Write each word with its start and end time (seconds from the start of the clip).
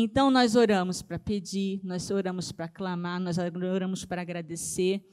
Então 0.00 0.30
nós 0.30 0.54
oramos 0.54 1.02
para 1.02 1.18
pedir, 1.18 1.80
nós 1.82 2.08
oramos 2.08 2.52
para 2.52 2.68
clamar, 2.68 3.18
nós 3.18 3.36
oramos 3.36 4.04
para 4.04 4.22
agradecer. 4.22 5.04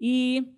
E 0.00 0.56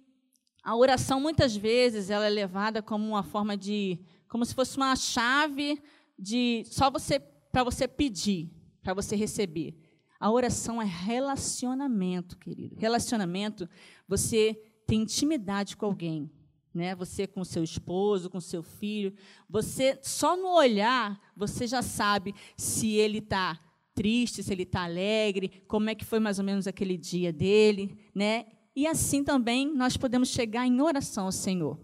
a 0.62 0.77
oração 0.77 1.20
muitas 1.20 1.57
vezes 1.57 2.08
ela 2.08 2.25
é 2.26 2.31
levada 2.31 2.81
como 2.81 3.05
uma 3.08 3.25
forma 3.25 3.57
de, 3.57 3.99
como 4.29 4.44
se 4.44 4.55
fosse 4.55 4.76
uma 4.76 4.94
chave 4.94 5.83
de 6.17 6.63
só 6.67 6.89
você 6.89 7.18
para 7.18 7.65
você 7.65 7.89
pedir, 7.89 8.48
para 8.80 8.95
você 8.95 9.16
receber. 9.16 9.77
A 10.20 10.30
oração 10.30 10.80
é 10.80 10.84
relacionamento, 10.84 12.38
querido. 12.38 12.77
Relacionamento, 12.79 13.68
você 14.06 14.54
tem 14.86 15.02
intimidade 15.02 15.77
com 15.77 15.86
alguém, 15.86 16.30
né? 16.79 16.95
Você 16.95 17.27
com 17.27 17.45
seu 17.45 17.65
esposo, 17.65 18.31
com 18.31 18.41
seu 18.41 18.63
filho, 18.63 19.13
você 19.49 19.99
só 20.01 20.37
no 20.37 20.49
olhar 20.55 21.21
você 21.37 21.67
já 21.67 21.83
sabe 21.83 22.35
se 22.57 22.93
ele 22.93 23.19
está 23.19 23.59
triste, 23.95 24.45
se 24.45 24.53
ele 24.53 24.63
está 24.63 24.85
alegre, 24.85 25.64
como 25.67 25.91
é 25.91 25.95
que 25.95 26.05
foi 26.05 26.21
mais 26.21 26.39
ou 26.39 26.45
menos 26.45 26.69
aquele 26.69 26.96
dia 26.96 27.33
dele, 27.33 27.99
né? 28.14 28.46
E 28.77 28.86
assim 28.86 29.25
também 29.25 29.75
nós 29.75 29.96
podemos 29.96 30.29
chegar 30.29 30.64
em 30.69 30.81
oração 30.81 31.27
ao 31.27 31.33
Senhor, 31.33 31.81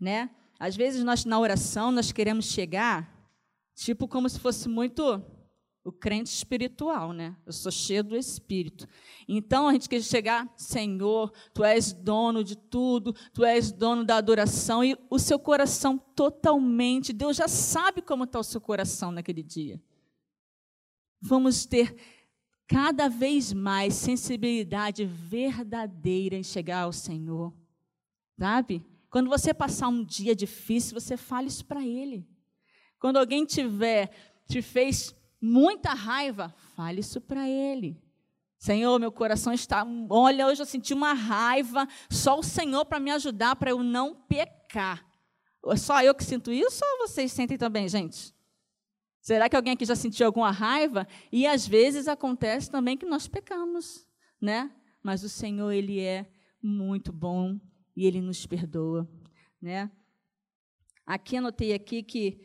né? 0.00 0.30
Às 0.58 0.74
vezes 0.74 1.04
nós 1.04 1.24
na 1.24 1.38
oração 1.38 1.92
nós 1.92 2.10
queremos 2.10 2.46
chegar 2.46 3.16
tipo 3.76 4.08
como 4.08 4.28
se 4.28 4.40
fosse 4.40 4.68
muito 4.68 5.22
o 5.84 5.92
crente 5.92 6.30
espiritual, 6.30 7.12
né? 7.12 7.36
Eu 7.46 7.52
sou 7.52 7.72
cheio 7.72 8.04
do 8.04 8.16
Espírito. 8.16 8.86
Então 9.26 9.68
a 9.68 9.72
gente 9.72 9.88
quer 9.88 10.02
chegar, 10.02 10.52
Senhor, 10.56 11.32
Tu 11.54 11.64
és 11.64 11.92
dono 11.92 12.44
de 12.44 12.56
tudo, 12.56 13.14
Tu 13.32 13.44
és 13.44 13.72
dono 13.72 14.04
da 14.04 14.16
adoração 14.16 14.84
e 14.84 14.96
o 15.08 15.18
seu 15.18 15.38
coração 15.38 15.96
totalmente, 15.96 17.12
Deus 17.12 17.36
já 17.36 17.48
sabe 17.48 18.02
como 18.02 18.24
está 18.24 18.38
o 18.38 18.44
seu 18.44 18.60
coração 18.60 19.10
naquele 19.10 19.42
dia. 19.42 19.80
Vamos 21.20 21.64
ter 21.64 21.96
cada 22.66 23.08
vez 23.08 23.52
mais 23.52 23.94
sensibilidade 23.94 25.04
verdadeira 25.06 26.36
em 26.36 26.42
chegar 26.42 26.82
ao 26.82 26.92
Senhor, 26.92 27.56
sabe? 28.38 28.84
Quando 29.08 29.30
você 29.30 29.54
passar 29.54 29.88
um 29.88 30.04
dia 30.04 30.36
difícil, 30.36 31.00
você 31.00 31.16
fale 31.16 31.48
isso 31.48 31.64
para 31.64 31.84
Ele. 31.84 32.28
Quando 33.00 33.16
alguém 33.16 33.46
tiver 33.46 34.10
te 34.46 34.60
fez 34.60 35.14
muita 35.40 35.94
raiva, 35.94 36.54
fale 36.74 37.00
isso 37.00 37.20
para 37.20 37.48
ele. 37.48 38.00
Senhor, 38.58 38.98
meu 38.98 39.12
coração 39.12 39.52
está. 39.52 39.86
Olha, 40.10 40.46
hoje 40.46 40.60
eu 40.60 40.66
senti 40.66 40.92
uma 40.92 41.12
raiva, 41.12 41.86
só 42.10 42.38
o 42.38 42.42
Senhor 42.42 42.84
para 42.84 42.98
me 42.98 43.10
ajudar, 43.12 43.54
para 43.56 43.70
eu 43.70 43.82
não 43.82 44.14
pecar. 44.14 45.06
É 45.66 45.76
só 45.76 46.02
eu 46.02 46.14
que 46.14 46.24
sinto 46.24 46.50
isso 46.50 46.84
ou 46.84 47.06
vocês 47.06 47.30
sentem 47.30 47.56
também, 47.56 47.88
gente? 47.88 48.34
Será 49.20 49.48
que 49.48 49.54
alguém 49.54 49.74
aqui 49.74 49.84
já 49.84 49.94
sentiu 49.94 50.26
alguma 50.26 50.50
raiva? 50.50 51.06
E 51.30 51.46
às 51.46 51.66
vezes 51.66 52.08
acontece 52.08 52.70
também 52.70 52.96
que 52.96 53.06
nós 53.06 53.28
pecamos, 53.28 54.06
né? 54.40 54.70
Mas 55.02 55.22
o 55.22 55.28
Senhor, 55.28 55.70
Ele 55.70 56.00
é 56.00 56.26
muito 56.62 57.12
bom 57.12 57.60
e 57.94 58.06
Ele 58.06 58.20
nos 58.20 58.46
perdoa, 58.46 59.08
né? 59.60 59.90
Aqui 61.06 61.36
anotei 61.36 61.72
aqui 61.72 62.02
que 62.02 62.40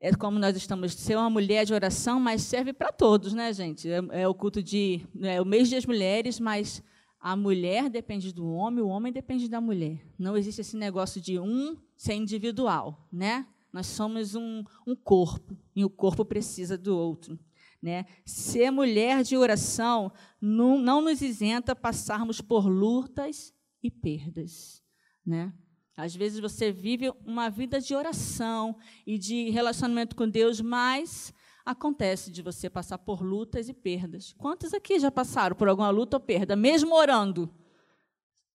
é 0.00 0.12
como 0.14 0.38
nós 0.38 0.56
estamos, 0.56 0.94
ser 0.94 1.16
uma 1.16 1.28
mulher 1.28 1.64
de 1.64 1.74
oração, 1.74 2.20
mas 2.20 2.42
serve 2.42 2.72
para 2.72 2.92
todos, 2.92 3.32
né, 3.32 3.52
gente? 3.52 3.90
É, 3.90 4.22
é, 4.22 4.28
o 4.28 4.34
culto 4.34 4.62
de. 4.62 5.04
É 5.20 5.40
o 5.40 5.44
mês 5.44 5.68
das 5.70 5.84
mulheres, 5.84 6.38
mas 6.38 6.82
a 7.20 7.34
mulher 7.34 7.90
depende 7.90 8.32
do 8.32 8.46
homem, 8.46 8.82
o 8.82 8.88
homem 8.88 9.12
depende 9.12 9.48
da 9.48 9.60
mulher. 9.60 10.00
Não 10.16 10.36
existe 10.36 10.60
esse 10.60 10.76
negócio 10.76 11.20
de 11.20 11.38
um 11.38 11.76
ser 11.96 12.14
individual, 12.14 13.08
né? 13.12 13.46
Nós 13.72 13.86
somos 13.86 14.34
um, 14.34 14.62
um 14.86 14.94
corpo 14.94 15.56
e 15.74 15.84
o 15.84 15.90
corpo 15.90 16.24
precisa 16.24 16.78
do 16.78 16.96
outro. 16.96 17.38
Né? 17.82 18.06
Ser 18.24 18.70
mulher 18.70 19.22
de 19.22 19.36
oração 19.36 20.10
não, 20.40 20.78
não 20.78 21.00
nos 21.00 21.22
isenta 21.22 21.76
passarmos 21.76 22.40
por 22.40 22.66
lutas 22.66 23.54
e 23.82 23.90
perdas. 23.90 24.82
Né? 25.24 25.52
Às 25.98 26.14
vezes 26.14 26.38
você 26.38 26.70
vive 26.70 27.12
uma 27.26 27.50
vida 27.50 27.80
de 27.80 27.92
oração 27.92 28.76
e 29.04 29.18
de 29.18 29.50
relacionamento 29.50 30.14
com 30.14 30.28
Deus, 30.28 30.60
mas 30.60 31.34
acontece 31.66 32.30
de 32.30 32.40
você 32.40 32.70
passar 32.70 32.98
por 32.98 33.20
lutas 33.20 33.68
e 33.68 33.74
perdas. 33.74 34.32
Quantos 34.38 34.72
aqui 34.72 35.00
já 35.00 35.10
passaram 35.10 35.56
por 35.56 35.68
alguma 35.68 35.90
luta 35.90 36.16
ou 36.16 36.20
perda, 36.20 36.54
mesmo 36.54 36.94
orando? 36.94 37.52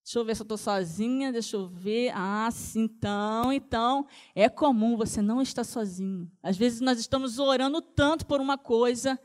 Deixa 0.02 0.18
eu 0.18 0.24
ver 0.24 0.34
se 0.34 0.40
eu 0.40 0.44
estou 0.44 0.56
sozinha, 0.56 1.30
deixa 1.30 1.58
eu 1.58 1.68
ver. 1.68 2.12
Ah, 2.14 2.48
sim, 2.50 2.84
então, 2.84 3.52
então, 3.52 4.06
é 4.34 4.48
comum 4.48 4.96
você 4.96 5.20
não 5.20 5.42
estar 5.42 5.64
sozinho. 5.64 6.32
Às 6.42 6.56
vezes 6.56 6.80
nós 6.80 6.98
estamos 6.98 7.38
orando 7.38 7.82
tanto 7.82 8.24
por 8.24 8.40
uma 8.40 8.56
coisa 8.56 9.20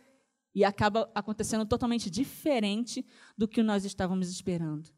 e 0.53 0.66
acaba 0.66 1.09
acontecendo 1.16 1.66
totalmente 1.66 2.09
diferente 2.09 3.06
do 3.38 3.47
que 3.47 3.63
nós 3.63 3.85
estávamos 3.85 4.29
esperando. 4.29 4.90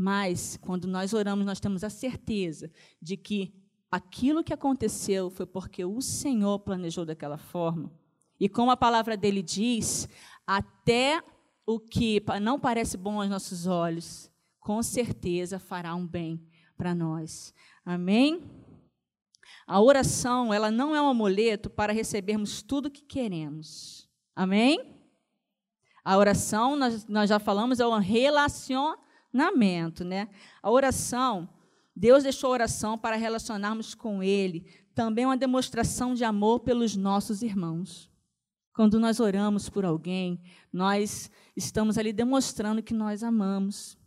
Mas, 0.00 0.56
quando 0.58 0.86
nós 0.86 1.12
oramos, 1.12 1.44
nós 1.44 1.58
temos 1.58 1.82
a 1.82 1.90
certeza 1.90 2.70
de 3.02 3.16
que 3.16 3.52
aquilo 3.90 4.44
que 4.44 4.54
aconteceu 4.54 5.28
foi 5.28 5.44
porque 5.44 5.84
o 5.84 6.00
Senhor 6.00 6.60
planejou 6.60 7.04
daquela 7.04 7.36
forma. 7.36 7.90
E 8.38 8.48
como 8.48 8.70
a 8.70 8.76
palavra 8.76 9.16
dele 9.16 9.42
diz, 9.42 10.08
até 10.46 11.20
o 11.66 11.80
que 11.80 12.22
não 12.40 12.60
parece 12.60 12.96
bom 12.96 13.20
aos 13.20 13.28
nossos 13.28 13.66
olhos, 13.66 14.30
com 14.60 14.80
certeza 14.84 15.58
fará 15.58 15.96
um 15.96 16.06
bem 16.06 16.46
para 16.76 16.94
nós. 16.94 17.52
Amém? 17.84 18.48
A 19.66 19.80
oração, 19.80 20.54
ela 20.54 20.70
não 20.70 20.94
é 20.94 21.02
um 21.02 21.08
amuleto 21.08 21.68
para 21.68 21.92
recebermos 21.92 22.62
tudo 22.62 22.88
que 22.88 23.02
queremos. 23.02 24.08
Amém? 24.36 24.94
A 26.04 26.16
oração, 26.16 26.76
nós, 26.76 27.04
nós 27.08 27.28
já 27.28 27.40
falamos, 27.40 27.80
é 27.80 27.86
um 27.86 27.98
relacionamento 27.98 29.07
relacionamento, 29.32 30.04
né? 30.04 30.28
A 30.62 30.70
oração, 30.70 31.48
Deus 31.94 32.22
deixou 32.22 32.50
a 32.50 32.54
oração 32.54 32.98
para 32.98 33.16
relacionarmos 33.16 33.94
com 33.94 34.22
Ele, 34.22 34.66
também 34.94 35.24
uma 35.24 35.36
demonstração 35.36 36.14
de 36.14 36.24
amor 36.24 36.60
pelos 36.60 36.96
nossos 36.96 37.42
irmãos. 37.42 38.10
Quando 38.74 38.98
nós 39.00 39.20
oramos 39.20 39.68
por 39.68 39.84
alguém, 39.84 40.40
nós 40.72 41.30
estamos 41.56 41.98
ali 41.98 42.12
demonstrando 42.12 42.82
que 42.82 42.94
nós 42.94 43.22
amamos. 43.22 43.98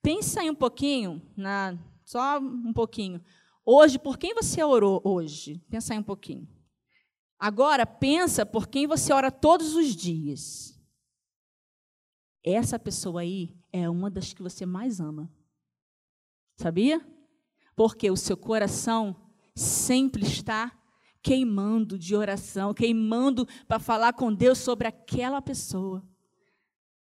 Pensa 0.00 0.40
aí 0.40 0.50
um 0.50 0.54
pouquinho, 0.54 1.20
na, 1.36 1.76
só 2.04 2.38
um 2.38 2.72
pouquinho. 2.72 3.20
Hoje, 3.64 3.98
por 3.98 4.16
quem 4.16 4.32
você 4.32 4.62
orou 4.62 5.00
hoje? 5.04 5.60
Pensa 5.68 5.92
aí 5.92 5.98
um 5.98 6.04
pouquinho. 6.04 6.48
Agora, 7.38 7.84
pensa 7.84 8.46
por 8.46 8.68
quem 8.68 8.86
você 8.86 9.12
ora 9.12 9.30
todos 9.30 9.74
os 9.74 9.94
dias. 9.94 10.75
Essa 12.48 12.78
pessoa 12.78 13.22
aí 13.22 13.56
é 13.72 13.90
uma 13.90 14.08
das 14.08 14.32
que 14.32 14.40
você 14.40 14.64
mais 14.64 15.00
ama. 15.00 15.28
Sabia? 16.56 17.04
Porque 17.74 18.08
o 18.08 18.16
seu 18.16 18.36
coração 18.36 19.16
sempre 19.52 20.22
está 20.22 20.72
queimando 21.20 21.98
de 21.98 22.14
oração, 22.14 22.72
queimando 22.72 23.48
para 23.66 23.80
falar 23.80 24.12
com 24.12 24.32
Deus 24.32 24.58
sobre 24.58 24.86
aquela 24.86 25.42
pessoa. 25.42 26.08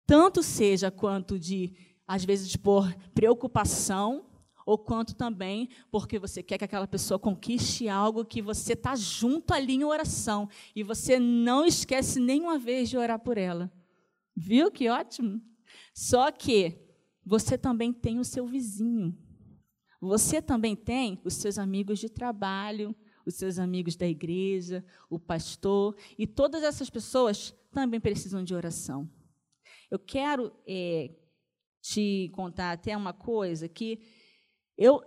Tanto 0.07 0.41
seja 0.41 0.89
quanto 0.89 1.37
de, 1.37 1.75
às 2.07 2.25
vezes, 2.25 2.55
por 2.55 2.91
preocupação, 3.13 4.25
ou 4.65 4.79
quanto 4.79 5.13
também 5.13 5.69
porque 5.91 6.17
você 6.17 6.41
quer 6.41 6.57
que 6.57 6.65
aquela 6.65 6.87
pessoa 6.87 7.19
conquiste 7.19 7.87
algo 7.87 8.25
que 8.25 8.41
você 8.41 8.73
está 8.73 8.95
junto 8.95 9.53
ali 9.53 9.75
em 9.75 9.83
oração 9.83 10.49
e 10.75 10.81
você 10.81 11.19
não 11.19 11.67
esquece 11.67 12.19
nenhuma 12.19 12.57
vez 12.57 12.89
de 12.89 12.97
orar 12.97 13.19
por 13.19 13.37
ela. 13.37 13.71
Viu 14.35 14.71
que 14.71 14.89
ótimo? 14.89 15.41
Só 15.93 16.31
que 16.31 16.77
você 17.25 17.57
também 17.57 17.93
tem 17.93 18.19
o 18.19 18.25
seu 18.25 18.45
vizinho. 18.45 19.17
Você 20.01 20.41
também 20.41 20.75
tem 20.75 21.19
os 21.23 21.35
seus 21.35 21.57
amigos 21.57 21.99
de 21.99 22.09
trabalho, 22.09 22.95
os 23.25 23.35
seus 23.35 23.57
amigos 23.57 23.95
da 23.95 24.07
igreja, 24.07 24.85
o 25.09 25.19
pastor, 25.19 25.95
e 26.17 26.27
todas 26.27 26.63
essas 26.63 26.89
pessoas 26.89 27.51
também 27.71 27.99
precisam 27.99 28.43
de 28.43 28.53
oração. 28.53 29.09
Eu 29.89 29.97
quero 29.97 30.51
é, 30.67 31.15
te 31.81 32.29
contar 32.33 32.71
até 32.71 32.95
uma 32.95 33.13
coisa 33.13 33.67
que 33.67 33.99
eu 34.77 35.01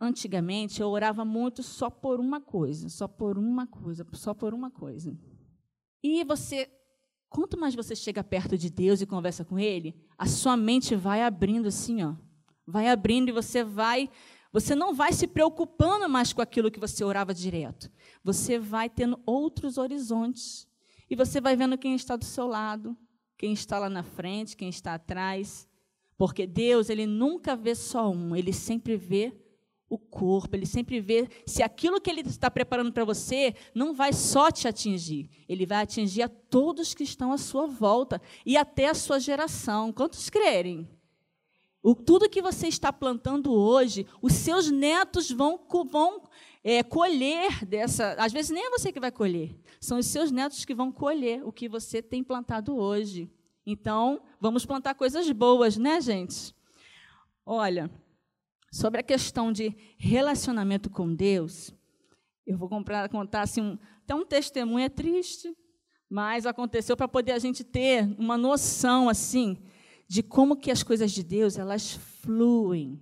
antigamente 0.00 0.80
eu 0.80 0.88
orava 0.88 1.24
muito 1.24 1.62
só 1.62 1.88
por 1.88 2.20
uma 2.20 2.40
coisa, 2.40 2.88
só 2.88 3.06
por 3.06 3.38
uma 3.38 3.66
coisa, 3.66 4.06
só 4.12 4.34
por 4.34 4.52
uma 4.52 4.70
coisa. 4.70 5.16
E 6.02 6.24
você 6.24 6.70
Quanto 7.34 7.58
mais 7.58 7.74
você 7.74 7.96
chega 7.96 8.22
perto 8.22 8.56
de 8.56 8.70
Deus 8.70 9.00
e 9.00 9.06
conversa 9.06 9.44
com 9.44 9.58
Ele, 9.58 9.92
a 10.16 10.24
sua 10.24 10.56
mente 10.56 10.94
vai 10.94 11.20
abrindo 11.20 11.66
assim, 11.66 12.00
ó. 12.04 12.14
Vai 12.64 12.88
abrindo 12.88 13.28
e 13.28 13.32
você 13.32 13.64
vai. 13.64 14.08
Você 14.52 14.76
não 14.76 14.94
vai 14.94 15.12
se 15.12 15.26
preocupando 15.26 16.08
mais 16.08 16.32
com 16.32 16.40
aquilo 16.40 16.70
que 16.70 16.78
você 16.78 17.02
orava 17.02 17.34
direto. 17.34 17.90
Você 18.22 18.56
vai 18.56 18.88
tendo 18.88 19.18
outros 19.26 19.78
horizontes. 19.78 20.68
E 21.10 21.16
você 21.16 21.40
vai 21.40 21.56
vendo 21.56 21.76
quem 21.76 21.96
está 21.96 22.14
do 22.14 22.24
seu 22.24 22.46
lado, 22.46 22.96
quem 23.36 23.52
está 23.52 23.80
lá 23.80 23.90
na 23.90 24.04
frente, 24.04 24.56
quem 24.56 24.68
está 24.68 24.94
atrás. 24.94 25.66
Porque 26.16 26.46
Deus, 26.46 26.88
Ele 26.88 27.04
nunca 27.04 27.56
vê 27.56 27.74
só 27.74 28.12
um, 28.12 28.36
Ele 28.36 28.52
sempre 28.52 28.96
vê 28.96 29.36
o 29.88 29.98
corpo, 29.98 30.56
ele 30.56 30.66
sempre 30.66 31.00
vê 31.00 31.28
se 31.46 31.62
aquilo 31.62 32.00
que 32.00 32.10
ele 32.10 32.22
está 32.22 32.50
preparando 32.50 32.92
para 32.92 33.04
você 33.04 33.54
não 33.74 33.94
vai 33.94 34.12
só 34.12 34.50
te 34.50 34.66
atingir, 34.66 35.30
ele 35.48 35.66
vai 35.66 35.82
atingir 35.82 36.22
a 36.22 36.28
todos 36.28 36.94
que 36.94 37.04
estão 37.04 37.32
à 37.32 37.38
sua 37.38 37.66
volta 37.66 38.20
e 38.44 38.56
até 38.56 38.88
a 38.88 38.94
sua 38.94 39.20
geração. 39.20 39.92
Quantos 39.92 40.30
crerem? 40.30 40.88
O, 41.82 41.94
tudo 41.94 42.30
que 42.30 42.40
você 42.40 42.66
está 42.66 42.90
plantando 42.90 43.52
hoje, 43.52 44.06
os 44.22 44.32
seus 44.32 44.70
netos 44.70 45.30
vão, 45.30 45.60
vão 45.90 46.22
é, 46.62 46.82
colher 46.82 47.64
dessa. 47.66 48.14
Às 48.14 48.32
vezes 48.32 48.50
nem 48.50 48.64
é 48.64 48.70
você 48.70 48.90
que 48.90 48.98
vai 48.98 49.12
colher, 49.12 49.54
são 49.78 49.98
os 49.98 50.06
seus 50.06 50.30
netos 50.30 50.64
que 50.64 50.74
vão 50.74 50.90
colher 50.90 51.46
o 51.46 51.52
que 51.52 51.68
você 51.68 52.00
tem 52.00 52.24
plantado 52.24 52.74
hoje. 52.74 53.30
Então, 53.66 54.22
vamos 54.40 54.64
plantar 54.64 54.94
coisas 54.94 55.30
boas, 55.30 55.76
né, 55.76 56.00
gente? 56.00 56.54
Olha, 57.44 57.90
sobre 58.74 58.98
a 58.98 59.04
questão 59.04 59.52
de 59.52 59.72
relacionamento 59.96 60.90
com 60.90 61.14
Deus, 61.14 61.72
eu 62.44 62.58
vou 62.58 62.68
comprar, 62.68 63.08
contar 63.08 63.42
assim, 63.42 63.60
um, 63.60 63.78
até 64.02 64.16
um 64.16 64.26
testemunho 64.26 64.84
é 64.84 64.88
triste, 64.88 65.56
mas 66.10 66.44
aconteceu 66.44 66.96
para 66.96 67.06
poder 67.06 67.30
a 67.30 67.38
gente 67.38 67.62
ter 67.62 68.04
uma 68.18 68.36
noção 68.36 69.08
assim 69.08 69.56
de 70.08 70.24
como 70.24 70.56
que 70.56 70.72
as 70.72 70.82
coisas 70.82 71.12
de 71.12 71.22
Deus 71.22 71.56
elas 71.56 71.92
fluem. 71.92 73.00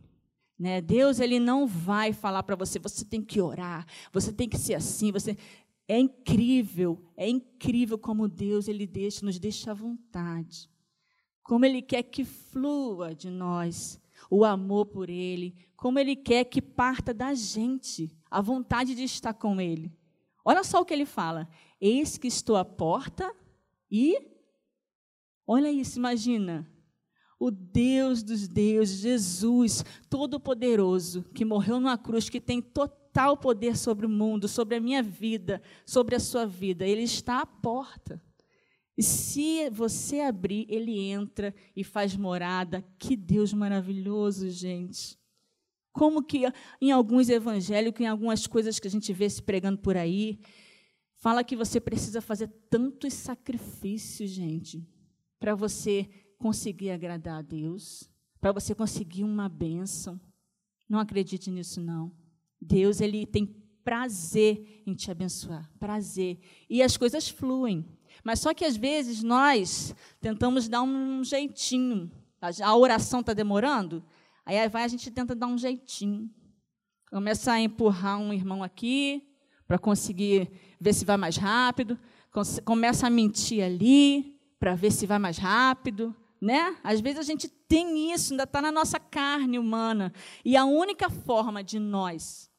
Né? 0.59 0.83
Deus 0.83 1.21
ele 1.21 1.41
não 1.41 1.67
vai 1.67 2.13
falar 2.13 2.43
para 2.43 2.55
você, 2.55 2.79
você 2.79 3.03
tem 3.03 3.23
que 3.23 3.41
orar, 3.41 3.87
você 4.13 4.31
tem 4.31 4.51
que 4.51 4.59
ser 4.59 4.75
assim, 4.75 5.11
você 5.11 5.39
é 5.89 5.99
incrível, 5.99 7.03
é 7.17 7.27
incrível 7.27 7.97
como 7.97 8.29
Deus 8.29 8.69
ele 8.69 8.87
deixa, 8.87 9.25
nos 9.25 9.39
deixa 9.39 9.71
à 9.71 9.75
vontade. 9.75 10.69
Como 11.43 11.65
ele 11.65 11.81
quer 11.81 12.03
que 12.03 12.27
flua 12.27 13.15
de 13.15 13.31
nós 13.31 14.02
o 14.31 14.45
amor 14.45 14.87
por 14.87 15.09
ele, 15.11 15.55
como 15.77 15.99
ele 15.99 16.17
quer 16.17 16.45
que 16.45 16.63
parta 16.63 17.13
da 17.13 17.35
gente 17.35 18.11
a 18.31 18.41
vontade 18.41 18.95
de 18.95 19.05
estar 19.05 19.35
com 19.35 19.61
ele. 19.61 19.93
Olha 20.45 20.65
só 20.65 20.81
o 20.81 20.85
que 20.85 20.95
ele 20.95 21.07
fala: 21.07 21.49
Eis 21.81 22.17
que 22.19 22.29
estou 22.29 22.57
à 22.57 22.65
porta 22.65 23.35
e 23.91 24.17
olha 25.47 25.71
isso, 25.71 25.99
imagina 25.99 26.69
o 27.43 27.51
Deus 27.51 28.23
dos 28.23 28.47
deuses, 28.47 29.01
Jesus, 29.01 29.85
todo-poderoso, 30.09 31.25
que 31.35 31.45
morreu 31.45 31.81
numa 31.81 31.99
cruz, 31.99 32.29
que 32.29 32.41
tem 32.41 32.63
total 32.63 33.37
poder 33.37 33.77
sobre 33.77 34.07
o 34.07 34.09
mundo, 34.09 34.47
sobre 34.47 34.77
a 34.77 34.81
minha 34.81 35.03
vida, 35.03 35.61
sobre 35.85 36.15
a 36.15 36.21
sua 36.21 36.47
vida, 36.47 36.87
ele 36.87 37.03
está 37.03 37.41
à 37.41 37.47
porta. 37.47 38.23
E 38.97 39.03
se 39.03 39.71
você 39.71 40.21
abrir, 40.21 40.67
ele 40.69 40.99
entra 40.99 41.55
e 41.75 41.83
faz 41.83 42.17
morada. 42.17 42.85
Que 42.99 43.17
Deus 43.17 43.53
maravilhoso, 43.53 44.51
gente. 44.51 45.19
Como 45.93 46.23
que 46.23 46.43
em 46.81 46.91
alguns 46.91 47.29
evangélicos, 47.29 48.01
em 48.01 48.07
algumas 48.07 48.47
coisas 48.47 48.79
que 48.79 48.89
a 48.89 48.91
gente 48.91 49.13
vê 49.13 49.29
se 49.29 49.43
pregando 49.43 49.79
por 49.79 49.97
aí, 49.97 50.41
fala 51.17 51.45
que 51.45 51.57
você 51.57 51.81
precisa 51.81 52.21
fazer 52.21 52.49
tantos 52.71 53.13
sacrifícios, 53.15 54.31
gente, 54.31 54.87
para 55.39 55.55
você 55.55 56.09
conseguir 56.39 56.91
agradar 56.91 57.39
a 57.39 57.43
Deus, 57.43 58.11
para 58.41 58.53
você 58.53 58.75
conseguir 58.75 59.23
uma 59.23 59.49
bênção. 59.49 60.21
Não 60.89 60.99
acredite 60.99 61.51
nisso, 61.51 61.81
não. 61.81 62.13
Deus, 62.61 63.01
ele 63.01 63.27
tem 63.27 63.47
prazer 63.85 64.83
em 64.87 64.95
te 64.95 65.11
abençoar, 65.11 65.71
prazer. 65.79 66.39
E 66.69 66.83
as 66.83 66.97
coisas 66.97 67.29
fluem. 67.29 67.85
Mas 68.25 68.41
só 68.41 68.53
que 68.55 68.65
às 68.65 68.77
vezes 68.77 69.23
nós 69.23 69.95
tentamos 70.21 70.69
dar 70.69 70.83
um 70.83 71.23
jeitinho. 71.25 72.11
A 72.63 72.77
oração 72.77 73.21
está 73.21 73.33
demorando, 73.33 74.05
aí 74.45 74.69
vai 74.69 74.85
a 74.85 74.89
gente 74.89 75.11
tenta 75.11 75.35
dar 75.35 75.47
um 75.47 75.57
jeitinho. 75.57 76.29
Começa 77.11 77.53
a 77.53 77.61
empurrar 77.61 78.19
um 78.19 78.33
irmão 78.33 78.63
aqui 78.63 79.29
para 79.67 79.79
conseguir 79.79 80.51
ver 80.81 80.93
se 80.93 81.05
vai 81.05 81.17
mais 81.17 81.37
rápido. 81.37 81.99
Começa 82.65 83.07
a 83.07 83.11
mentir 83.11 83.63
ali 83.63 84.41
para 84.59 84.75
ver 84.75 84.91
se 84.91 85.07
vai 85.07 85.19
mais 85.19 85.39
rápido 85.39 86.15
né? 86.43 86.77
Às 86.83 87.01
vezes 87.01 87.21
a 87.21 87.23
gente 87.23 87.49
tem 87.49 88.13
isso, 88.13 88.33
ainda 88.33 88.43
está 88.43 88.61
na 88.61 88.73
nossa 88.73 88.99
carne 88.99 89.61
humana. 89.61 90.13
E 90.45 90.57
a 90.57 90.65
única 90.65 91.09
forma 91.09 91.63
de 91.63 91.79
nós 91.79 92.51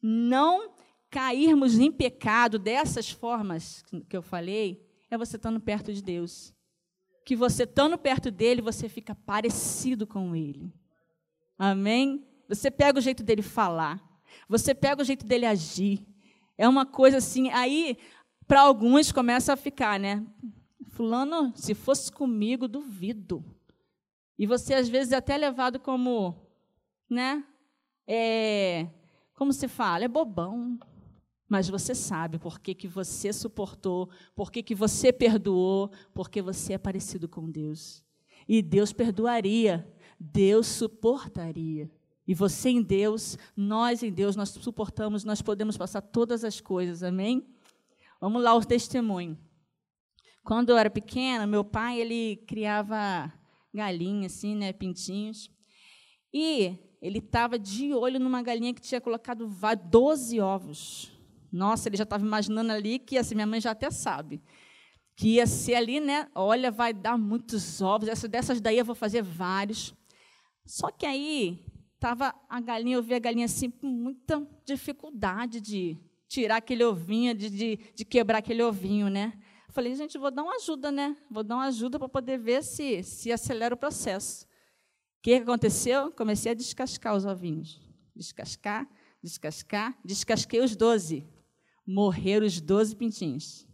não 0.00 0.72
cairmos 1.10 1.76
em 1.80 1.90
pecado 1.90 2.60
dessas 2.60 3.10
formas 3.10 3.84
que 4.08 4.16
eu 4.16 4.22
falei 4.22 4.86
é 5.14 5.18
você 5.18 5.36
estando 5.36 5.60
perto 5.60 5.92
de 5.92 6.02
Deus. 6.02 6.54
Que 7.24 7.34
você 7.34 7.62
estando 7.62 7.96
perto 7.96 8.30
dele, 8.30 8.60
você 8.60 8.88
fica 8.88 9.14
parecido 9.14 10.06
com 10.06 10.36
ele. 10.36 10.72
Amém? 11.58 12.26
Você 12.48 12.70
pega 12.70 12.98
o 12.98 13.02
jeito 13.02 13.22
dele 13.22 13.42
falar, 13.42 14.02
você 14.48 14.74
pega 14.74 15.00
o 15.00 15.04
jeito 15.04 15.24
dele 15.24 15.46
agir. 15.46 16.06
É 16.58 16.68
uma 16.68 16.84
coisa 16.84 17.16
assim, 17.16 17.50
aí 17.50 17.96
para 18.46 18.60
alguns 18.60 19.10
começa 19.10 19.52
a 19.52 19.56
ficar, 19.56 19.98
né? 19.98 20.24
Fulano, 20.88 21.52
se 21.56 21.74
fosse 21.74 22.12
comigo, 22.12 22.68
duvido. 22.68 23.44
E 24.38 24.46
você, 24.46 24.74
às 24.74 24.88
vezes, 24.88 25.12
é 25.12 25.16
até 25.16 25.36
levado 25.36 25.80
como, 25.80 26.36
né? 27.08 27.44
É, 28.06 28.86
como 29.34 29.52
se 29.52 29.66
fala? 29.66 30.04
É 30.04 30.08
bobão. 30.08 30.78
Mas 31.54 31.68
você 31.68 31.94
sabe 31.94 32.36
por 32.36 32.58
que, 32.58 32.74
que 32.74 32.88
você 32.88 33.32
suportou, 33.32 34.10
por 34.34 34.50
que, 34.50 34.60
que 34.60 34.74
você 34.74 35.12
perdoou, 35.12 35.88
porque 36.12 36.42
você 36.42 36.72
é 36.72 36.78
parecido 36.78 37.28
com 37.28 37.48
Deus. 37.48 38.02
E 38.48 38.60
Deus 38.60 38.92
perdoaria, 38.92 39.88
Deus 40.18 40.66
suportaria. 40.66 41.88
E 42.26 42.34
você 42.34 42.70
em 42.70 42.82
Deus, 42.82 43.38
nós 43.56 44.02
em 44.02 44.10
Deus, 44.10 44.34
nós 44.34 44.48
suportamos, 44.48 45.22
nós 45.22 45.40
podemos 45.40 45.76
passar 45.76 46.02
todas 46.02 46.42
as 46.42 46.60
coisas, 46.60 47.04
amém? 47.04 47.46
Vamos 48.20 48.42
lá 48.42 48.52
o 48.52 48.64
testemunho. 48.64 49.38
Quando 50.42 50.70
eu 50.70 50.76
era 50.76 50.90
pequena, 50.90 51.46
meu 51.46 51.62
pai 51.62 52.00
ele 52.00 52.34
criava 52.48 53.32
galinhas, 53.72 54.34
assim, 54.34 54.56
né, 54.56 54.72
pintinhos. 54.72 55.48
E 56.32 56.76
ele 57.00 57.18
estava 57.20 57.56
de 57.56 57.94
olho 57.94 58.18
numa 58.18 58.42
galinha 58.42 58.74
que 58.74 58.82
tinha 58.82 59.00
colocado 59.00 59.48
12 59.88 60.40
ovos. 60.40 61.13
Nossa, 61.54 61.88
ele 61.88 61.96
já 61.96 62.02
estava 62.02 62.26
imaginando 62.26 62.72
ali 62.72 62.98
que, 62.98 63.16
assim, 63.16 63.36
minha 63.36 63.46
mãe 63.46 63.60
já 63.60 63.70
até 63.70 63.88
sabe, 63.88 64.42
que 65.14 65.34
ia 65.34 65.46
ser 65.46 65.76
ali, 65.76 66.00
né? 66.00 66.28
Olha, 66.34 66.68
vai 66.68 66.92
dar 66.92 67.16
muitos 67.16 67.80
ovos. 67.80 68.08
Essa, 68.08 68.26
dessas 68.26 68.60
daí 68.60 68.76
eu 68.76 68.84
vou 68.84 68.96
fazer 68.96 69.22
vários. 69.22 69.94
Só 70.66 70.90
que 70.90 71.06
aí 71.06 71.64
estava 71.94 72.34
a 72.48 72.60
galinha, 72.60 72.96
eu 72.96 73.02
vi 73.04 73.14
a 73.14 73.20
galinha 73.20 73.44
assim 73.44 73.70
com 73.70 73.86
muita 73.86 74.44
dificuldade 74.66 75.60
de 75.60 75.96
tirar 76.26 76.56
aquele 76.56 76.82
ovinho, 76.82 77.32
de, 77.32 77.48
de, 77.48 77.78
de 77.94 78.04
quebrar 78.04 78.38
aquele 78.38 78.64
ovinho, 78.64 79.08
né? 79.08 79.32
Falei, 79.70 79.94
gente, 79.94 80.18
vou 80.18 80.32
dar 80.32 80.42
uma 80.42 80.56
ajuda, 80.56 80.90
né? 80.90 81.16
Vou 81.30 81.44
dar 81.44 81.54
uma 81.54 81.66
ajuda 81.66 82.00
para 82.00 82.08
poder 82.08 82.36
ver 82.36 82.64
se, 82.64 83.00
se 83.04 83.30
acelera 83.30 83.76
o 83.76 83.78
processo. 83.78 84.44
O 84.44 85.22
que 85.22 85.34
aconteceu? 85.34 86.10
Comecei 86.10 86.50
a 86.50 86.54
descascar 86.54 87.14
os 87.14 87.24
ovinhos. 87.24 87.80
Descascar, 88.14 88.88
descascar, 89.22 89.96
descasquei 90.04 90.60
os 90.60 90.74
12. 90.74 91.32
Morreram 91.86 92.46
os 92.46 92.60
12 92.60 92.96
pintinhos. 92.96 93.66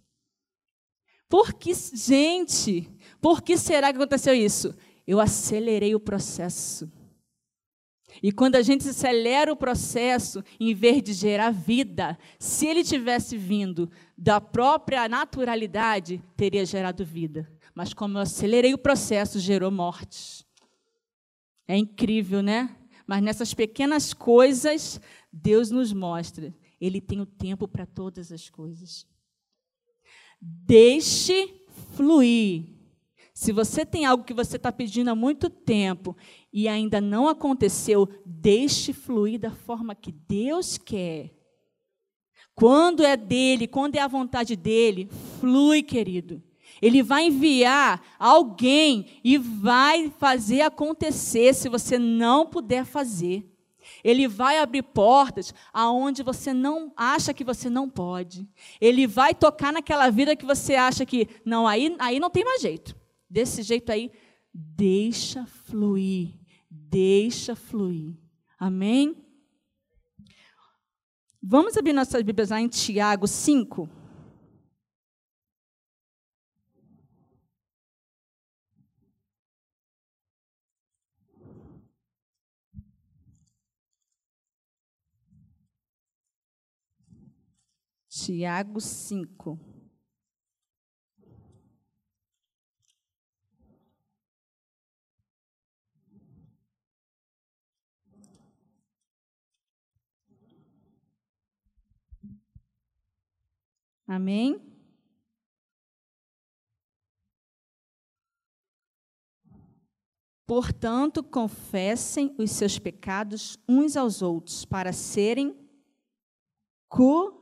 Por 1.28 1.52
que, 1.52 1.72
gente, 1.74 2.90
por 3.20 3.40
que 3.40 3.56
será 3.56 3.92
que 3.92 3.96
aconteceu 3.96 4.34
isso? 4.34 4.74
Eu 5.06 5.20
acelerei 5.20 5.94
o 5.94 6.00
processo. 6.00 6.90
E 8.22 8.32
quando 8.32 8.56
a 8.56 8.62
gente 8.62 8.88
acelera 8.88 9.52
o 9.52 9.56
processo, 9.56 10.42
em 10.58 10.74
vez 10.74 11.02
de 11.02 11.12
gerar 11.12 11.50
vida, 11.50 12.18
se 12.38 12.66
ele 12.66 12.82
tivesse 12.82 13.36
vindo 13.36 13.88
da 14.18 14.40
própria 14.40 15.08
naturalidade, 15.08 16.22
teria 16.36 16.66
gerado 16.66 17.04
vida. 17.04 17.50
Mas 17.74 17.94
como 17.94 18.18
eu 18.18 18.22
acelerei 18.22 18.74
o 18.74 18.78
processo, 18.78 19.38
gerou 19.38 19.70
morte. 19.70 20.44
É 21.66 21.76
incrível, 21.76 22.42
né? 22.42 22.76
Mas 23.06 23.22
nessas 23.22 23.54
pequenas 23.54 24.12
coisas, 24.12 25.00
Deus 25.32 25.70
nos 25.70 25.92
mostra. 25.92 26.52
Ele 26.80 27.00
tem 27.00 27.20
o 27.20 27.26
tempo 27.26 27.68
para 27.68 27.84
todas 27.84 28.32
as 28.32 28.48
coisas. 28.48 29.06
Deixe 30.40 31.66
fluir. 31.94 32.80
Se 33.34 33.52
você 33.52 33.86
tem 33.86 34.04
algo 34.04 34.24
que 34.24 34.34
você 34.34 34.56
está 34.56 34.72
pedindo 34.72 35.10
há 35.10 35.14
muito 35.14 35.48
tempo 35.48 36.16
e 36.52 36.68
ainda 36.68 37.00
não 37.00 37.28
aconteceu, 37.28 38.08
deixe 38.24 38.92
fluir 38.92 39.38
da 39.38 39.50
forma 39.50 39.94
que 39.94 40.12
Deus 40.12 40.76
quer. 40.76 41.34
Quando 42.54 43.02
é 43.02 43.16
dele, 43.16 43.66
quando 43.66 43.96
é 43.96 44.00
a 44.00 44.08
vontade 44.08 44.56
dele, 44.56 45.08
flui, 45.40 45.82
querido. 45.82 46.42
Ele 46.80 47.02
vai 47.02 47.26
enviar 47.26 48.02
alguém 48.18 49.20
e 49.24 49.38
vai 49.38 50.10
fazer 50.10 50.62
acontecer 50.62 51.54
se 51.54 51.68
você 51.68 51.98
não 51.98 52.46
puder 52.46 52.84
fazer. 52.84 53.49
Ele 54.02 54.28
vai 54.28 54.58
abrir 54.58 54.82
portas 54.82 55.54
aonde 55.72 56.22
você 56.22 56.52
não 56.52 56.92
acha 56.96 57.34
que 57.34 57.44
você 57.44 57.68
não 57.68 57.88
pode. 57.88 58.48
Ele 58.80 59.06
vai 59.06 59.34
tocar 59.34 59.72
naquela 59.72 60.10
vida 60.10 60.36
que 60.36 60.46
você 60.46 60.74
acha 60.74 61.04
que 61.06 61.28
não, 61.44 61.66
aí, 61.66 61.94
aí 61.98 62.18
não 62.18 62.30
tem 62.30 62.44
mais 62.44 62.62
jeito. 62.62 62.96
Desse 63.28 63.62
jeito 63.62 63.92
aí, 63.92 64.10
deixa 64.52 65.46
fluir. 65.46 66.30
Deixa 66.70 67.54
fluir. 67.54 68.16
Amém? 68.58 69.16
Vamos 71.42 71.76
abrir 71.76 71.92
nossas 71.92 72.22
Bíblias 72.22 72.50
lá 72.50 72.60
em 72.60 72.68
Tiago 72.68 73.26
5. 73.26 73.99
Tiago 88.10 88.80
5. 88.80 89.56
Amém? 104.08 104.60
Portanto, 110.44 111.22
confessem 111.22 112.34
os 112.36 112.50
seus 112.50 112.76
pecados 112.76 113.56
uns 113.68 113.96
aos 113.96 114.20
outros, 114.20 114.64
para 114.64 114.92
serem 114.92 115.56
curados. 116.88 117.39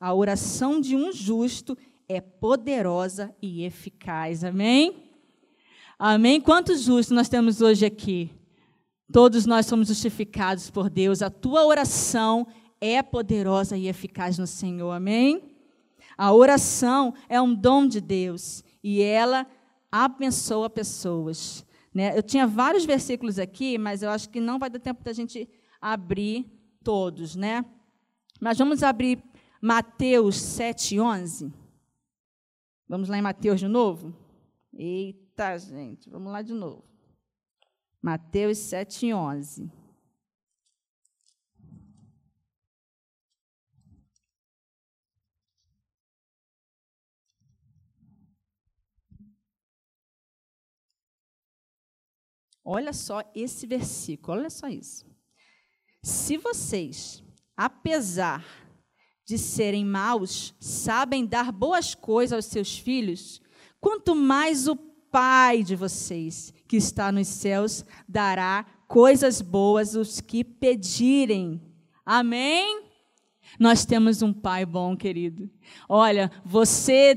A 0.00 0.14
oração 0.14 0.80
de 0.80 0.96
um 0.96 1.12
justo 1.12 1.76
é 2.08 2.20
poderosa 2.20 3.34
e 3.40 3.64
eficaz. 3.64 4.42
Amém? 4.42 5.04
Amém? 5.98 6.40
Quantos 6.40 6.82
justos 6.82 7.14
nós 7.14 7.28
temos 7.28 7.60
hoje 7.60 7.86
aqui? 7.86 8.30
Todos 9.12 9.46
nós 9.46 9.66
somos 9.66 9.88
justificados 9.88 10.70
por 10.70 10.88
Deus. 10.88 11.22
A 11.22 11.30
tua 11.30 11.64
oração 11.64 12.46
é 12.80 13.02
poderosa 13.02 13.76
e 13.76 13.88
eficaz 13.88 14.38
no 14.38 14.46
Senhor. 14.46 14.90
Amém? 14.90 15.54
A 16.16 16.32
oração 16.32 17.14
é 17.28 17.40
um 17.40 17.54
dom 17.54 17.86
de 17.86 18.00
Deus 18.00 18.64
e 18.82 19.02
ela 19.02 19.46
abençoa 19.90 20.70
pessoas. 20.70 21.64
Né? 21.92 22.16
Eu 22.16 22.22
tinha 22.22 22.46
vários 22.46 22.84
versículos 22.84 23.38
aqui, 23.38 23.76
mas 23.78 24.02
eu 24.02 24.10
acho 24.10 24.28
que 24.28 24.40
não 24.40 24.58
vai 24.58 24.70
dar 24.70 24.78
tempo 24.78 25.02
da 25.02 25.12
gente 25.12 25.48
abrir 25.80 26.46
todos, 26.82 27.34
né? 27.34 27.64
Mas 28.40 28.56
vamos 28.56 28.82
abrir 28.82 29.22
Mateus 29.60 30.40
7, 30.40 30.98
11. 30.98 31.52
Vamos 32.88 33.08
lá 33.08 33.18
em 33.18 33.22
Mateus 33.22 33.60
de 33.60 33.68
novo? 33.68 34.16
Eita, 34.72 35.58
gente, 35.58 36.08
vamos 36.08 36.32
lá 36.32 36.40
de 36.40 36.54
novo. 36.54 36.82
Mateus 38.00 38.56
7, 38.56 39.12
11. 39.12 39.70
Olha 52.64 52.92
só 52.92 53.20
esse 53.34 53.66
versículo, 53.66 54.38
olha 54.38 54.48
só 54.48 54.68
isso. 54.68 55.04
Se 56.02 56.38
vocês, 56.38 57.22
apesar 57.56 58.44
de 59.24 59.38
serem 59.38 59.84
maus, 59.84 60.54
sabem 60.58 61.24
dar 61.24 61.52
boas 61.52 61.94
coisas 61.94 62.32
aos 62.32 62.46
seus 62.46 62.78
filhos, 62.78 63.40
quanto 63.80 64.14
mais 64.14 64.66
o 64.66 64.76
Pai 65.10 65.64
de 65.64 65.74
vocês, 65.74 66.54
que 66.68 66.76
está 66.76 67.10
nos 67.10 67.26
céus, 67.26 67.84
dará 68.08 68.64
coisas 68.86 69.40
boas 69.40 69.96
aos 69.96 70.20
que 70.20 70.44
pedirem. 70.44 71.60
Amém? 72.06 72.84
Nós 73.58 73.84
temos 73.84 74.22
um 74.22 74.32
Pai 74.32 74.64
bom, 74.64 74.96
querido. 74.96 75.50
Olha, 75.88 76.30
você 76.44 77.14